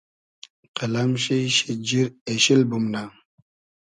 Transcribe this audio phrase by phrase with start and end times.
[0.77, 3.03] قئلئم شی شیجیر اېشیل بومنۂ